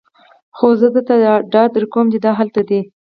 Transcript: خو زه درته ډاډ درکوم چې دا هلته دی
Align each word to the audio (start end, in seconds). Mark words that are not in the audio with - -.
خو 0.57 0.67
زه 0.79 0.87
درته 0.95 1.15
ډاډ 1.51 1.69
درکوم 1.75 2.05
چې 2.13 2.19
دا 2.25 2.31
هلته 2.39 2.61
دی 2.69 2.79